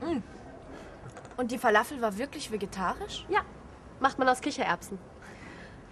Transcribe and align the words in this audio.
Mm. 0.00 0.22
Und 1.36 1.50
die 1.50 1.58
Falafel 1.58 2.00
war 2.00 2.16
wirklich 2.16 2.50
vegetarisch? 2.50 3.24
Ja, 3.28 3.42
macht 4.00 4.18
man 4.18 4.28
aus 4.28 4.40
Kichererbsen. 4.40 4.98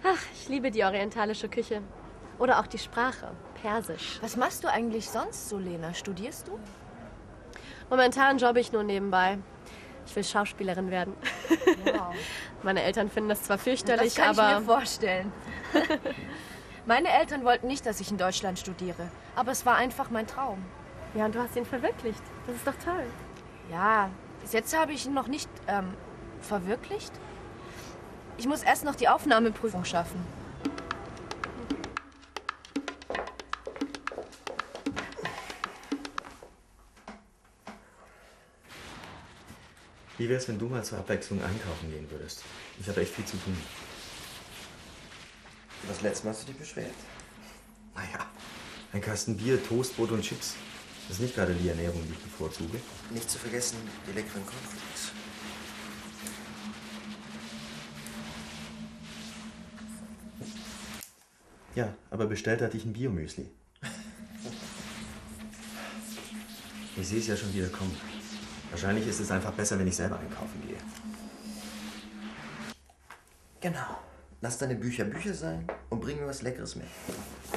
Ach, 0.07 0.21
ich 0.33 0.49
liebe 0.49 0.69
die 0.69 0.83
orientalische 0.83 1.49
Küche. 1.49 1.81
Oder 2.37 2.59
auch 2.59 2.67
die 2.67 2.77
Sprache, 2.77 3.31
Persisch. 3.61 4.19
Was 4.21 4.35
machst 4.35 4.63
du 4.63 4.67
eigentlich 4.67 5.09
sonst 5.09 5.49
so, 5.49 5.57
Lena? 5.57 5.93
Studierst 5.93 6.47
du? 6.47 6.59
Momentan 7.89 8.37
jobbe 8.37 8.59
ich 8.59 8.71
nur 8.71 8.83
nebenbei. 8.83 9.39
Ich 10.05 10.15
will 10.15 10.23
Schauspielerin 10.23 10.91
werden. 10.91 11.15
Wow. 11.85 12.13
Meine 12.63 12.83
Eltern 12.83 13.09
finden 13.09 13.29
das 13.29 13.43
zwar 13.43 13.57
fürchterlich, 13.57 14.13
das 14.13 14.23
kann 14.23 14.37
aber 14.37 14.53
ich 14.53 14.59
mir 14.59 14.65
vorstellen. 14.65 15.31
Meine 16.85 17.09
Eltern 17.09 17.43
wollten 17.43 17.65
nicht, 17.65 17.85
dass 17.87 17.99
ich 17.99 18.11
in 18.11 18.17
Deutschland 18.19 18.59
studiere. 18.59 19.09
Aber 19.35 19.51
es 19.51 19.65
war 19.65 19.75
einfach 19.75 20.11
mein 20.11 20.27
Traum. 20.27 20.63
ja, 21.15 21.25
und 21.25 21.33
du 21.33 21.39
hast 21.39 21.55
ihn 21.55 21.65
verwirklicht. 21.65 22.21
Das 22.45 22.55
ist 22.55 22.67
doch 22.67 22.75
toll. 22.83 23.05
Ja, 23.71 24.11
bis 24.41 24.53
jetzt 24.53 24.77
habe 24.77 24.91
ich 24.91 25.07
ihn 25.07 25.15
noch 25.15 25.27
nicht 25.27 25.49
ähm, 25.67 25.95
verwirklicht. 26.41 27.11
Ich 28.37 28.47
muss 28.47 28.63
erst 28.63 28.83
noch 28.83 28.95
die 28.95 29.07
Aufnahmeprüfung 29.07 29.85
schaffen. 29.85 30.19
Wie 40.17 40.29
wär's, 40.29 40.47
wenn 40.47 40.57
du 40.57 40.67
mal 40.67 40.83
zur 40.83 40.97
Abwechslung 40.97 41.43
einkaufen 41.43 41.91
gehen 41.91 42.09
würdest? 42.09 42.41
Ich 42.79 42.87
habe 42.87 43.01
echt 43.01 43.13
viel 43.13 43.25
zu 43.25 43.37
tun. 43.37 43.55
Das 45.87 46.01
letzte 46.01 46.25
Mal 46.25 46.33
hast 46.33 46.43
du 46.43 46.47
dich 46.47 46.57
beschwert. 46.57 46.93
Naja, 47.93 48.25
ein 48.91 49.01
Kasten 49.01 49.37
Bier, 49.37 49.63
Toastbrot 49.63 50.11
und 50.11 50.21
Chips. 50.21 50.55
Das 51.07 51.17
ist 51.17 51.21
nicht 51.21 51.35
gerade 51.35 51.53
die 51.53 51.69
Ernährung, 51.69 52.01
die 52.07 52.13
ich 52.13 52.19
bevorzuge. 52.19 52.79
Nicht 53.11 53.29
zu 53.29 53.37
vergessen, 53.37 53.77
die 54.07 54.13
leckeren 54.13 54.45
Cornflakes. 54.45 55.11
Ja, 61.75 61.93
aber 62.09 62.25
bestellt 62.25 62.61
hatte 62.61 62.77
ich 62.77 62.85
ein 62.85 62.93
Biomüsli. 62.93 63.49
Ich 66.97 67.07
sehe 67.07 67.19
es 67.19 67.27
ja 67.27 67.35
schon 67.35 67.53
wieder 67.53 67.67
kommen. 67.67 67.95
Wahrscheinlich 68.71 69.05
ist 69.05 69.19
es 69.19 69.29
einfach 69.29 69.51
besser, 69.51 69.77
wenn 69.77 69.87
ich 69.87 69.95
selber 69.95 70.17
einkaufen 70.17 70.61
gehe. 70.65 70.77
Genau. 73.59 73.99
Lass 74.39 74.57
deine 74.57 74.75
Bücher 74.75 75.03
Bücher 75.03 75.33
sein 75.33 75.67
und 75.89 75.99
bring 75.99 76.19
mir 76.19 76.27
was 76.27 76.41
Leckeres 76.41 76.75
mit. 76.75 76.85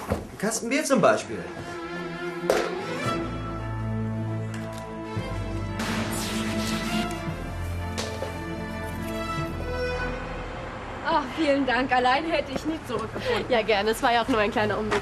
Ein 0.08 0.38
Kasten 0.38 0.68
Bier 0.68 0.84
zum 0.84 1.00
Beispiel. 1.00 1.38
Vielen 11.38 11.66
Dank. 11.66 11.92
Allein 11.92 12.24
hätte 12.24 12.52
ich 12.52 12.64
nie 12.66 12.78
zurückgefunden. 12.86 13.46
Ja, 13.48 13.62
gerne. 13.62 13.90
Es 13.90 14.02
war 14.02 14.12
ja 14.12 14.22
auch 14.22 14.28
nur 14.28 14.38
ein 14.38 14.50
kleiner 14.50 14.78
Umweg. 14.78 15.00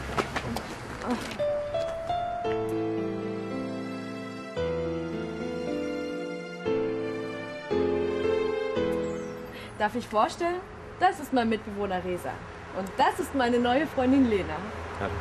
Darf 9.79 9.95
ich 9.95 10.07
vorstellen? 10.07 10.61
Das 11.01 11.21
ist 11.21 11.33
mein 11.33 11.49
Mitbewohner 11.49 12.03
Resa. 12.03 12.31
Und 12.79 12.89
das 12.97 13.21
ist 13.21 13.35
meine 13.35 13.59
neue 13.59 13.87
Freundin 13.87 14.29
Lena. 14.29 14.57
Hallo. 15.01 15.13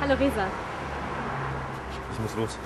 Hallo, 0.00 0.14
Resa. 0.14 0.46
Ich 2.12 2.18
muss 2.20 2.36
los. 2.36 2.58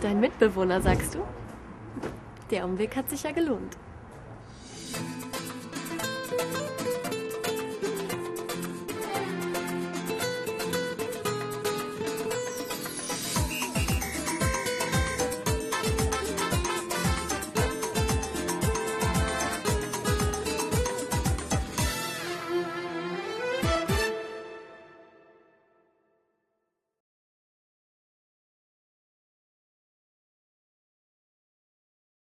Dein 0.00 0.18
Mitbewohner, 0.18 0.80
sagst 0.80 1.14
du? 1.14 1.24
Der 2.52 2.66
Umweg 2.66 2.94
hat 2.96 3.08
sich 3.08 3.22
ja 3.22 3.32
gelohnt. 3.32 3.78